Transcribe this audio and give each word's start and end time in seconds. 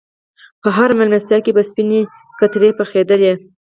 په 0.61 0.69
هره 0.75 0.93
میلمستیا 0.99 1.37
کې 1.45 1.51
به 1.55 1.63
سپینې 1.69 2.01
کترې 2.39 2.69
پخېدلې. 2.79 3.33